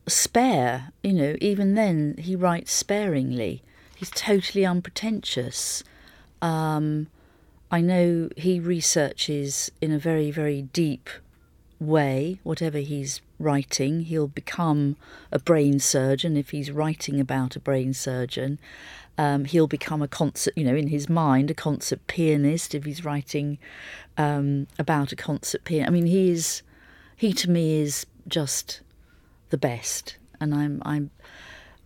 spare. 0.08 0.92
You 1.04 1.14
know, 1.14 1.36
even 1.40 1.76
then 1.76 2.16
he 2.18 2.36
writes 2.36 2.72
sparingly. 2.72 3.62
He's 3.96 4.10
totally 4.10 4.66
unpretentious. 4.66 5.84
Um, 6.42 7.06
I 7.72 7.80
know 7.80 8.28
he 8.36 8.60
researches 8.60 9.72
in 9.80 9.94
a 9.94 9.98
very, 9.98 10.30
very 10.30 10.64
deep 10.64 11.10
way, 11.80 12.40
whatever 12.44 12.80
he's 12.80 13.22
writing. 13.40 14.02
He'll 14.02 14.28
become 14.28 14.98
a 15.32 15.40
brain 15.40 15.80
surgeon 15.80 16.36
if 16.36 16.50
he's 16.50 16.70
writing 16.70 17.18
about 17.22 17.56
a 17.56 17.62
brain 17.62 17.94
surgeon. 17.94 18.60
Um, 19.18 19.46
he'll 19.46 19.68
become 19.68 20.02
a 20.02 20.08
concert, 20.10 20.54
you 20.58 20.66
know, 20.66 20.76
in 20.76 20.88
his 20.88 21.08
mind, 21.08 21.50
a 21.50 21.54
concert 21.54 22.06
pianist 22.08 22.76
if 22.76 22.84
he's 22.84 23.06
writing 23.06 23.58
um, 24.18 24.68
about 24.78 25.14
a 25.14 25.16
concert 25.16 25.64
pianist. 25.64 25.90
I 25.90 25.94
mean, 25.94 26.08
he 26.08 26.30
is, 26.30 26.64
he 27.16 27.32
to 27.34 27.50
me 27.50 27.80
is 27.80 28.06
just 28.28 28.82
the 29.50 29.58
best, 29.58 30.18
and 30.42 30.54
I'm 30.54 30.82
I'm 30.86 31.12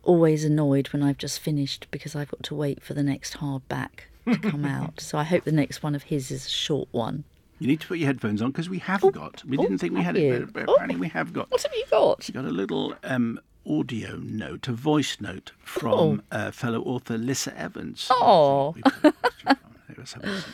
always 0.01 0.43
annoyed 0.43 0.87
when 0.89 1.03
I've 1.03 1.17
just 1.17 1.39
finished 1.39 1.87
because 1.91 2.15
I've 2.15 2.29
got 2.29 2.43
to 2.43 2.55
wait 2.55 2.81
for 2.81 2.93
the 2.93 3.03
next 3.03 3.37
hardback 3.37 4.05
to 4.25 4.37
come 4.37 4.65
out. 4.65 4.99
So 4.99 5.17
I 5.17 5.23
hope 5.23 5.43
the 5.43 5.51
next 5.51 5.83
one 5.83 5.95
of 5.95 6.03
his 6.03 6.31
is 6.31 6.45
a 6.45 6.49
short 6.49 6.87
one. 6.91 7.23
You 7.59 7.67
need 7.67 7.79
to 7.81 7.87
put 7.87 7.97
your 7.99 8.07
headphones 8.07 8.41
on 8.41 8.51
because 8.51 8.69
we 8.69 8.79
have 8.79 9.01
got. 9.13 9.43
We 9.45 9.57
oh, 9.57 9.61
didn't 9.61 9.77
think 9.77 9.93
we 9.93 10.01
have 10.01 10.15
had 10.15 10.17
it, 10.17 10.53
but, 10.53 10.65
but 10.65 10.69
Oh. 10.69 10.73
apparently 10.73 10.99
we 10.99 11.07
have 11.09 11.31
got. 11.31 11.49
What 11.51 11.61
have 11.63 11.71
you 11.73 11.85
got? 11.89 12.27
We 12.27 12.33
got 12.33 12.45
a 12.45 12.49
little 12.49 12.95
um, 13.03 13.39
audio 13.65 14.17
note, 14.17 14.67
a 14.67 14.73
voice 14.73 15.17
note 15.21 15.51
from 15.59 16.21
uh, 16.31 16.51
fellow 16.51 16.81
author 16.81 17.17
Lissa 17.17 17.57
Evans. 17.57 18.07
Oh. 18.11 18.73
We 18.75 18.81
put 18.81 19.05
a 19.05 19.11
question 19.13 19.55
from. 19.55 19.95
Let's 19.97 20.13
have 20.13 20.23
a 20.23 20.27
listen. 20.27 20.53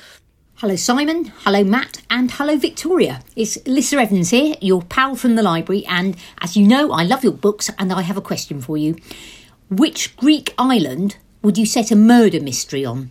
Hello, 0.57 0.75
Simon. 0.75 1.25
Hello, 1.39 1.63
Matt. 1.63 2.03
And 2.11 2.29
hello, 2.29 2.55
Victoria. 2.55 3.23
It's 3.35 3.57
Lissa 3.65 3.97
Evans 3.97 4.29
here, 4.29 4.53
your 4.61 4.83
pal 4.83 5.15
from 5.15 5.33
the 5.35 5.41
library. 5.41 5.83
And 5.87 6.15
as 6.39 6.55
you 6.55 6.67
know, 6.67 6.91
I 6.91 7.01
love 7.01 7.23
your 7.23 7.33
books, 7.33 7.71
and 7.79 7.91
I 7.91 8.03
have 8.03 8.15
a 8.17 8.21
question 8.21 8.61
for 8.61 8.77
you. 8.77 8.95
Which 9.71 10.15
Greek 10.17 10.53
island 10.59 11.17
would 11.41 11.57
you 11.57 11.65
set 11.65 11.89
a 11.89 11.95
murder 11.95 12.39
mystery 12.39 12.85
on? 12.85 13.09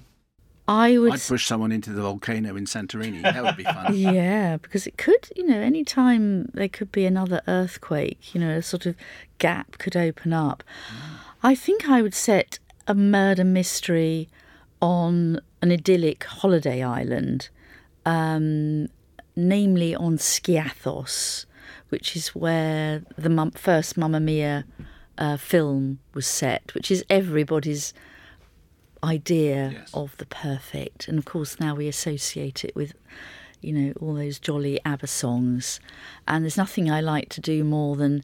I 0.70 0.98
would. 0.98 1.14
I'd 1.14 1.20
push 1.20 1.46
someone 1.46 1.72
into 1.72 1.90
the 1.90 2.02
volcano 2.02 2.54
in 2.54 2.64
Santorini. 2.64 3.22
That 3.22 3.42
would 3.42 3.56
be 3.56 3.64
fun. 3.64 3.92
Yeah, 3.96 4.56
because 4.56 4.86
it 4.86 4.96
could, 4.96 5.28
you 5.34 5.44
know, 5.44 5.58
any 5.58 5.82
time 5.82 6.48
there 6.54 6.68
could 6.68 6.92
be 6.92 7.04
another 7.06 7.42
earthquake, 7.48 8.32
you 8.32 8.40
know, 8.40 8.50
a 8.58 8.62
sort 8.62 8.86
of 8.86 8.94
gap 9.38 9.78
could 9.78 9.96
open 9.96 10.32
up. 10.32 10.62
I 11.42 11.56
think 11.56 11.88
I 11.88 12.02
would 12.02 12.14
set 12.14 12.60
a 12.86 12.94
murder 12.94 13.42
mystery 13.42 14.28
on 14.80 15.40
an 15.60 15.72
idyllic 15.72 16.22
holiday 16.22 16.84
island, 16.84 17.48
um, 18.06 18.86
namely 19.34 19.92
on 19.96 20.18
Skiathos, 20.18 21.46
which 21.88 22.14
is 22.14 22.28
where 22.28 23.02
the 23.18 23.50
first 23.56 23.96
Mamma 23.96 24.20
Mia 24.20 24.64
uh, 25.18 25.36
film 25.36 25.98
was 26.14 26.28
set, 26.28 26.74
which 26.74 26.92
is 26.92 27.04
everybody's 27.10 27.92
idea 29.02 29.70
Yes. 29.72 29.90
of 29.94 30.16
the 30.18 30.26
perfect. 30.26 31.08
And 31.08 31.18
of 31.18 31.24
course, 31.24 31.58
now 31.60 31.74
we 31.74 31.88
associate 31.88 32.64
it 32.64 32.74
with, 32.76 32.92
you 33.60 33.72
know, 33.72 33.92
all 34.00 34.14
those 34.14 34.38
jolly 34.38 34.80
ABBA 34.84 35.06
songs. 35.06 35.80
And 36.28 36.44
there's 36.44 36.56
nothing 36.56 36.90
I 36.90 37.00
like 37.00 37.28
to 37.30 37.40
do 37.40 37.64
more 37.64 37.96
than 37.96 38.22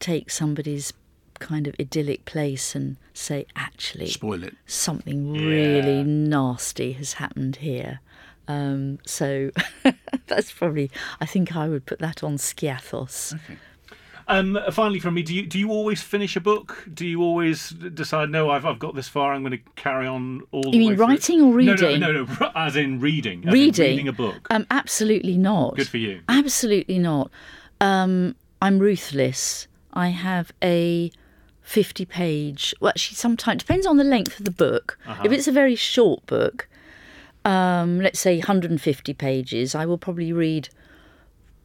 take 0.00 0.30
somebody's 0.30 0.92
kind 1.38 1.66
of 1.68 1.74
idyllic 1.78 2.24
place 2.24 2.74
and 2.74 2.96
say, 3.14 3.46
actually, 3.54 4.08
Spoil 4.08 4.42
it. 4.44 4.54
something 4.66 5.32
really 5.32 6.02
nasty 6.02 6.92
has 6.92 7.14
happened 7.14 7.56
here. 7.56 8.00
Um, 8.48 8.98
so 9.06 9.50
that's 10.26 10.50
probably, 10.52 10.90
I 11.20 11.26
think 11.26 11.54
I 11.54 11.68
would 11.68 11.84
put 11.86 11.98
that 12.00 12.24
on 12.24 12.38
Skiathos. 12.38 13.38
Um, 14.28 14.58
finally, 14.70 15.00
from 15.00 15.14
me, 15.14 15.22
do 15.22 15.34
you 15.34 15.46
do 15.46 15.58
you 15.58 15.70
always 15.70 16.02
finish 16.02 16.36
a 16.36 16.40
book? 16.40 16.86
Do 16.92 17.06
you 17.06 17.22
always 17.22 17.70
decide, 17.70 18.30
no, 18.30 18.50
I've 18.50 18.66
I've 18.66 18.78
got 18.78 18.94
this 18.94 19.08
far, 19.08 19.32
I'm 19.32 19.42
going 19.42 19.52
to 19.52 19.70
carry 19.74 20.06
on 20.06 20.42
all 20.52 20.62
the 20.62 20.70
time. 20.70 20.74
You 20.74 20.80
mean 20.80 20.90
way 20.90 20.96
through"? 20.96 21.06
writing 21.06 21.42
or 21.42 21.52
reading? 21.54 22.00
No, 22.00 22.12
no, 22.12 22.24
no, 22.24 22.52
as 22.54 22.76
in 22.76 23.00
reading. 23.00 23.40
as 23.40 23.46
in 23.46 23.52
reading 23.52 23.90
reading 23.90 24.08
a 24.08 24.12
book. 24.12 24.46
Um, 24.50 24.66
absolutely 24.70 25.38
not. 25.38 25.76
Good 25.76 25.88
for 25.88 25.96
you. 25.96 26.20
Absolutely 26.28 26.98
not. 26.98 27.30
Um, 27.80 28.34
I'm 28.60 28.78
ruthless. 28.78 29.66
I 29.94 30.08
have 30.08 30.52
a 30.62 31.10
50 31.62 32.04
page. 32.04 32.74
Well, 32.80 32.90
actually, 32.90 33.16
sometimes 33.16 33.62
depends 33.62 33.86
on 33.86 33.96
the 33.96 34.04
length 34.04 34.38
of 34.38 34.44
the 34.44 34.50
book. 34.50 34.98
Uh-huh. 35.06 35.22
If 35.24 35.32
it's 35.32 35.48
a 35.48 35.52
very 35.52 35.74
short 35.74 36.26
book, 36.26 36.68
um, 37.44 38.00
let's 38.00 38.20
say 38.20 38.36
150 38.36 39.14
pages, 39.14 39.74
I 39.74 39.86
will 39.86 39.98
probably 39.98 40.32
read 40.32 40.68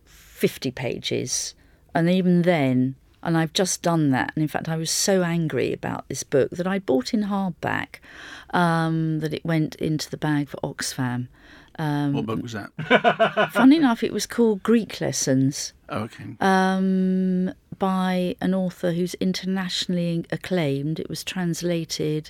50 0.06 0.72
pages, 0.72 1.56
and 1.94 2.10
even 2.10 2.42
then. 2.44 2.96
And 3.26 3.38
I've 3.38 3.54
just 3.54 3.82
done 3.82 4.12
that. 4.12 4.34
And 4.36 4.42
in 4.42 4.50
fact, 4.50 4.68
I 4.68 4.76
was 4.76 4.92
so 4.92 5.24
angry 5.24 5.72
about 5.72 6.08
this 6.10 6.24
book 6.24 6.50
that 6.52 6.68
I 6.68 6.78
bought 6.80 7.14
in 7.14 7.24
hardback 7.24 8.00
um, 8.50 9.20
that 9.22 9.34
it 9.34 9.46
went 9.46 9.76
into 9.76 10.10
the 10.10 10.18
bag 10.18 10.50
for 10.50 10.58
Oxfam. 10.58 11.28
Um, 11.80 12.12
What 12.14 12.26
book 12.26 12.42
was 12.44 12.52
that? 12.52 12.70
Funny 13.54 13.78
enough, 13.78 14.04
it 14.04 14.12
was 14.12 14.26
called 14.28 14.62
Greek 14.62 15.00
Lessons 15.00 15.72
Oh, 15.88 16.00
okay. 16.02 16.36
um, 16.42 17.54
by 17.80 18.36
an 18.42 18.54
author 18.54 18.92
who's 18.92 19.14
internationally 19.16 20.26
acclaimed. 20.30 21.00
It 21.00 21.08
was 21.10 21.24
translated. 21.24 22.30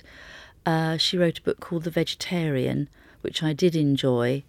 Uh, 0.64 0.96
she 0.96 1.18
wrote 1.18 1.40
a 1.40 1.42
book 1.42 1.58
called 1.58 1.82
The 1.84 1.90
Vegetarian, 1.90 2.88
which 3.22 3.42
I 3.42 3.52
did 3.52 3.74
enjoy. 3.74 4.44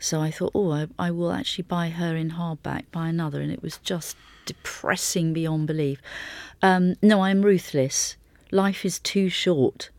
So 0.00 0.20
I 0.20 0.32
thought, 0.32 0.50
oh, 0.54 0.72
I, 0.72 0.88
I 0.98 1.10
will 1.12 1.30
actually 1.32 1.62
buy 1.64 1.90
her 1.90 2.16
in 2.16 2.32
hardback, 2.32 2.84
buy 2.90 3.08
another. 3.08 3.40
And 3.40 3.52
it 3.52 3.62
was 3.62 3.78
just 3.78 4.16
depressing 4.44 5.32
beyond 5.32 5.66
belief. 5.66 6.00
Um, 6.62 6.94
no, 7.02 7.22
I'm 7.22 7.42
ruthless. 7.42 8.16
Life 8.50 8.84
is 8.84 8.98
too 8.98 9.28
short. 9.28 9.90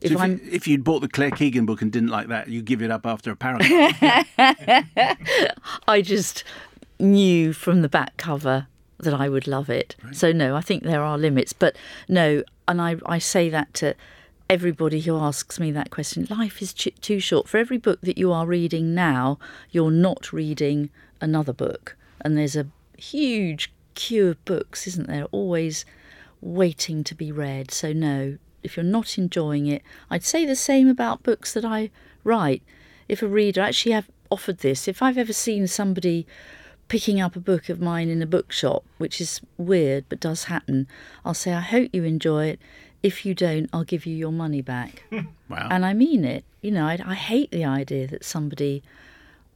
If 0.00 0.10
So 0.10 0.14
if, 0.16 0.20
I'm 0.20 0.32
you, 0.32 0.40
if 0.50 0.66
you'd 0.66 0.84
bought 0.84 1.00
the 1.00 1.08
Claire 1.08 1.30
Keegan 1.30 1.66
book 1.66 1.82
and 1.82 1.92
didn't 1.92 2.10
like 2.10 2.28
that, 2.28 2.48
you 2.48 2.62
give 2.62 2.82
it 2.82 2.90
up 2.90 3.06
after 3.06 3.30
a 3.30 3.36
paragraph. 3.36 4.28
I 5.88 6.02
just 6.02 6.44
knew 6.98 7.52
from 7.52 7.82
the 7.82 7.88
back 7.88 8.16
cover 8.16 8.66
that 8.98 9.14
I 9.14 9.28
would 9.28 9.46
love 9.46 9.68
it. 9.68 9.96
So 10.12 10.32
no, 10.32 10.54
I 10.54 10.60
think 10.60 10.82
there 10.82 11.02
are 11.02 11.18
limits, 11.18 11.52
but 11.52 11.76
no, 12.08 12.42
and 12.68 12.80
I 12.80 12.96
I 13.06 13.18
say 13.18 13.48
that 13.50 13.74
to 13.74 13.94
everybody 14.48 15.00
who 15.00 15.16
asks 15.16 15.58
me 15.58 15.72
that 15.72 15.90
question. 15.90 16.26
Life 16.30 16.60
is 16.62 16.72
ch- 16.72 16.94
too 17.00 17.18
short. 17.18 17.48
For 17.48 17.58
every 17.58 17.78
book 17.78 18.00
that 18.02 18.18
you 18.18 18.32
are 18.32 18.46
reading 18.46 18.94
now, 18.94 19.38
you're 19.70 19.90
not 19.90 20.32
reading 20.32 20.90
another 21.20 21.52
book, 21.52 21.96
and 22.20 22.36
there's 22.36 22.56
a 22.56 22.66
huge 22.98 23.72
queue 23.94 24.28
of 24.28 24.44
books, 24.44 24.86
isn't 24.86 25.06
there? 25.08 25.24
Always 25.32 25.84
waiting 26.40 27.04
to 27.04 27.14
be 27.14 27.30
read. 27.32 27.70
So 27.70 27.92
no, 27.92 28.38
if 28.62 28.76
you're 28.76 28.84
not 28.84 29.18
enjoying 29.18 29.66
it, 29.66 29.82
I'd 30.10 30.24
say 30.24 30.44
the 30.44 30.56
same 30.56 30.88
about 30.88 31.22
books 31.22 31.52
that 31.54 31.64
I 31.64 31.90
write. 32.24 32.62
If 33.08 33.22
a 33.22 33.28
reader 33.28 33.60
actually 33.60 33.92
have 33.92 34.10
offered 34.30 34.58
this, 34.58 34.88
if 34.88 35.02
I've 35.02 35.18
ever 35.18 35.32
seen 35.32 35.66
somebody 35.66 36.26
picking 36.88 37.20
up 37.20 37.36
a 37.36 37.40
book 37.40 37.68
of 37.68 37.80
mine 37.80 38.08
in 38.08 38.22
a 38.22 38.26
bookshop, 38.26 38.84
which 38.98 39.20
is 39.20 39.40
weird 39.56 40.04
but 40.08 40.20
does 40.20 40.44
happen, 40.44 40.86
I'll 41.24 41.34
say, 41.34 41.52
I 41.52 41.60
hope 41.60 41.90
you 41.92 42.04
enjoy 42.04 42.46
it. 42.46 42.60
If 43.02 43.26
you 43.26 43.34
don't, 43.34 43.68
I'll 43.72 43.84
give 43.84 44.06
you 44.06 44.14
your 44.14 44.32
money 44.32 44.62
back. 44.62 45.04
Wow. 45.48 45.68
and 45.70 45.84
I 45.84 45.92
mean 45.92 46.24
it. 46.24 46.46
You 46.62 46.70
know, 46.70 46.86
I, 46.86 46.98
I 47.04 47.14
hate 47.14 47.50
the 47.50 47.66
idea 47.66 48.06
that 48.06 48.24
somebody 48.24 48.82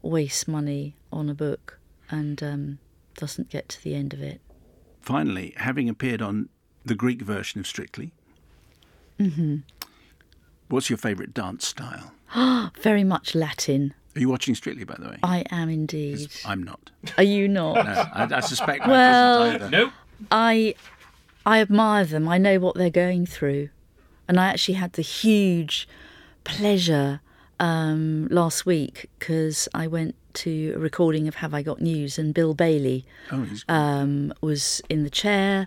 wastes 0.02 0.46
money 0.46 0.94
on 1.10 1.30
a 1.30 1.34
book 1.34 1.78
and 2.10 2.42
um, 2.42 2.78
doesn't 3.16 3.48
get 3.50 3.68
to 3.70 3.82
the 3.82 3.94
end 3.94 4.12
of 4.12 4.20
it. 4.22 4.40
Finally, 5.00 5.54
having 5.56 5.88
appeared 5.88 6.20
on 6.22 6.48
the 6.84 6.94
Greek 6.94 7.22
version 7.22 7.60
of 7.60 7.66
Strictly, 7.66 8.12
Mm-hmm. 9.18 9.56
what's 10.68 10.90
your 10.90 10.96
favourite 10.98 11.32
dance 11.32 11.66
style? 11.66 12.12
Very 12.82 13.04
much 13.04 13.34
Latin. 13.34 13.94
Are 14.14 14.20
you 14.20 14.28
watching 14.28 14.54
Strictly, 14.54 14.84
by 14.84 14.96
the 14.98 15.08
way? 15.08 15.18
I 15.22 15.44
am 15.50 15.68
indeed. 15.68 16.30
I'm 16.44 16.62
not. 16.62 16.90
Are 17.16 17.22
you 17.24 17.48
not? 17.48 17.74
No, 17.84 18.04
I, 18.12 18.28
I 18.36 18.40
suspect 18.40 18.86
Well- 18.86 19.42
isn't. 19.56 19.70
Nope. 19.70 19.92
I 20.30 20.74
I 21.44 21.60
admire 21.60 22.04
them. 22.04 22.28
I 22.28 22.38
know 22.38 22.58
what 22.58 22.74
they're 22.76 22.88
going 22.90 23.26
through, 23.26 23.68
and 24.28 24.40
I 24.40 24.46
actually 24.46 24.74
had 24.74 24.94
the 24.94 25.02
huge 25.02 25.86
pleasure 26.44 27.20
um, 27.60 28.26
last 28.30 28.64
week 28.66 29.08
because 29.18 29.68
I 29.74 29.86
went 29.86 30.14
to 30.36 30.72
a 30.76 30.78
recording 30.78 31.28
of 31.28 31.36
Have 31.36 31.52
I 31.54 31.62
Got 31.62 31.80
News, 31.80 32.18
and 32.18 32.32
Bill 32.34 32.54
Bailey 32.54 33.04
Oh, 33.32 33.46
um, 33.68 34.32
was 34.40 34.80
in 34.88 35.02
the 35.04 35.10
chair, 35.10 35.66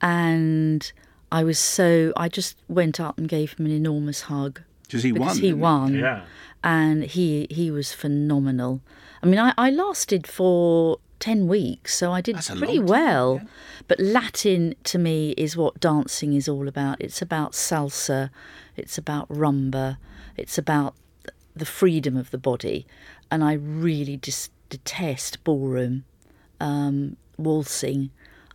and 0.00 0.92
I 1.30 1.44
was 1.44 1.58
so 1.58 2.12
I 2.16 2.28
just 2.28 2.56
went 2.68 3.00
up 3.00 3.18
and 3.18 3.28
gave 3.28 3.54
him 3.54 3.66
an 3.66 3.72
enormous 3.72 4.22
hug 4.22 4.60
because 4.84 5.02
he 5.02 5.12
because 5.12 5.36
won. 5.36 5.42
he 5.42 5.52
won 5.52 5.94
Yeah. 5.94 6.24
and 6.62 7.04
he 7.04 7.46
he 7.50 7.70
was 7.70 7.92
phenomenal. 7.92 8.80
I 9.22 9.26
mean, 9.26 9.38
I, 9.38 9.54
I 9.56 9.70
lasted 9.70 10.26
for 10.26 10.98
ten 11.20 11.46
weeks, 11.46 11.94
so 11.96 12.12
I 12.12 12.20
did 12.20 12.36
That's 12.36 12.50
pretty 12.50 12.78
long 12.78 12.86
time, 12.86 13.04
well. 13.04 13.40
But 13.88 14.00
Latin 14.00 14.74
to 14.84 14.98
me 14.98 15.30
is 15.38 15.56
what 15.56 15.80
dancing 15.80 16.34
is 16.34 16.48
all 16.48 16.68
about. 16.68 17.00
It's 17.00 17.22
about 17.22 17.52
salsa, 17.52 18.30
it's 18.76 18.98
about 18.98 19.28
rumba, 19.28 19.96
it's 20.36 20.58
about 20.58 20.94
the 21.54 21.66
freedom 21.66 22.16
of 22.16 22.30
the 22.30 22.38
body, 22.38 22.86
and 23.32 23.42
I 23.42 23.54
really 23.54 24.16
just 24.18 24.52
detest 24.68 25.42
ballroom, 25.42 26.04
um, 26.60 27.16
waltzing. 27.38 28.10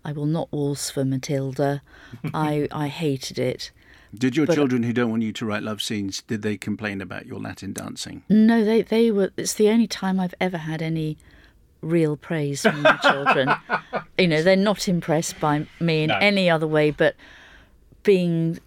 I 0.06 0.12
will 0.14 0.26
not 0.28 0.50
waltz 0.52 0.90
for 0.92 1.04
Matilda. 1.04 1.82
I 2.34 2.68
I 2.72 2.88
hated 2.88 3.38
it. 3.40 3.72
Did 4.16 4.38
your 4.38 4.46
But- 4.46 4.56
children 4.56 4.84
who 4.84 4.94
don't 4.94 5.10
want 5.10 5.24
you 5.24 5.34
to 5.34 5.46
write 5.46 5.64
love 5.64 5.82
scenes, 5.82 6.22
did 6.22 6.42
they 6.42 6.56
complain 6.58 7.02
about 7.02 7.26
your 7.26 7.40
Latin 7.40 7.74
dancing? 7.74 8.24
No, 8.30 8.64
they 8.64 8.84
they 8.84 9.12
were. 9.12 9.32
It's 9.36 9.56
the 9.56 9.70
only 9.70 9.88
time 9.88 10.20
I've 10.20 10.36
ever 10.40 10.58
had 10.60 10.82
any 10.82 11.18
real 11.82 12.16
praise 12.16 12.62
from 12.62 12.82
my 12.84 12.98
children. 12.98 13.50
You 14.20 14.28
know, 14.28 14.42
they're 14.42 14.56
not 14.56 14.88
impressed 14.88 15.40
by 15.40 15.68
me 15.80 16.04
in 16.04 16.08
No. 16.08 16.18
any 16.20 16.50
other 16.50 16.66
way, 16.66 16.90
but 16.90 17.16
being 18.02 18.58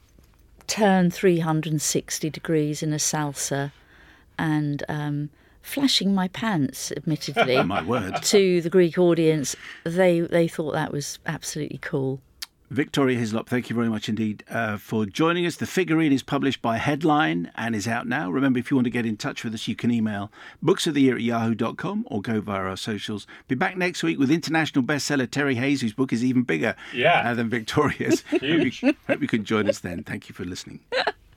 turned 0.68 1.12
360 1.12 2.30
degrees 2.30 2.84
in 2.84 2.92
a 2.92 2.98
salsa 2.98 3.72
and 4.38 4.84
um, 4.88 5.30
flashing 5.62 6.14
my 6.14 6.28
pants, 6.28 6.92
admittedly, 6.96 7.62
My 7.64 7.82
word. 7.82 8.22
to 8.22 8.60
the 8.60 8.70
Greek 8.70 8.98
audience, 8.98 9.56
they 9.84 10.20
they 10.20 10.48
thought 10.48 10.72
that 10.72 10.92
was 10.92 11.18
absolutely 11.26 11.78
cool. 11.78 12.20
Victoria 12.72 13.18
Hislop, 13.18 13.48
thank 13.48 13.68
you 13.68 13.74
very 13.74 13.88
much 13.88 14.08
indeed 14.08 14.44
uh, 14.48 14.76
for 14.76 15.04
joining 15.04 15.44
us. 15.44 15.56
The 15.56 15.66
figurine 15.66 16.12
is 16.12 16.22
published 16.22 16.62
by 16.62 16.76
Headline 16.76 17.50
and 17.56 17.74
is 17.74 17.88
out 17.88 18.06
now. 18.06 18.30
Remember, 18.30 18.60
if 18.60 18.70
you 18.70 18.76
want 18.76 18.84
to 18.84 18.92
get 18.92 19.04
in 19.04 19.16
touch 19.16 19.42
with 19.42 19.52
us, 19.54 19.66
you 19.66 19.74
can 19.74 19.90
email 19.90 20.30
booksoftheyear 20.64 21.14
at 21.16 21.20
yahoo.com 21.22 22.04
or 22.08 22.22
go 22.22 22.40
via 22.40 22.60
our 22.62 22.76
socials. 22.76 23.26
Be 23.48 23.56
back 23.56 23.76
next 23.76 24.04
week 24.04 24.20
with 24.20 24.30
international 24.30 24.84
bestseller 24.84 25.28
Terry 25.28 25.56
Hayes, 25.56 25.80
whose 25.80 25.94
book 25.94 26.12
is 26.12 26.24
even 26.24 26.44
bigger 26.44 26.76
Yeah. 26.94 27.28
uh, 27.28 27.34
than 27.34 27.48
Victoria's. 27.50 28.20
Huge. 28.30 28.82
hope, 28.82 28.88
you, 28.94 28.96
hope 29.08 29.20
you 29.20 29.26
can 29.26 29.44
join 29.44 29.68
us 29.68 29.80
then. 29.80 30.04
Thank 30.04 30.28
you 30.28 30.34
for 30.36 30.44
listening. 30.44 30.78